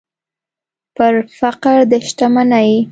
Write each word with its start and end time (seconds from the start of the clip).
پر 0.95 1.13
فقر 1.39 1.77
د 1.91 1.93
شتمنۍ 2.07 2.71